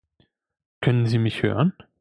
Können 0.81 1.05
Sie 1.05 1.19
mich 1.19 1.43
hören? 1.43 1.73